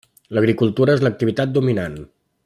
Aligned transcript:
L'agricultura 0.37 0.95
és 0.99 1.03
l'activitat 1.07 1.55
dominant. 1.59 1.99